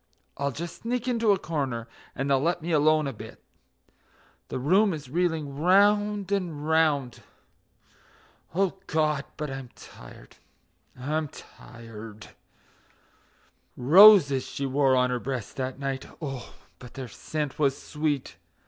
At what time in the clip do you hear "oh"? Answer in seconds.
16.19-16.55